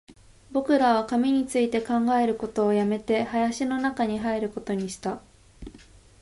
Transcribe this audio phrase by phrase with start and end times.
[0.51, 5.21] 僕らは紙について考えることを止めて、林の中に入ることにした